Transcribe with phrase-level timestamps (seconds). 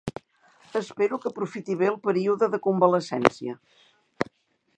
[0.81, 3.59] Espero que aprofiti bé el període de convalescència.